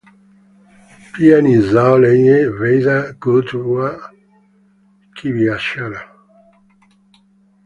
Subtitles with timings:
[1.11, 4.11] pia ni zao lenye faida kubwa
[5.15, 6.01] kibiashara.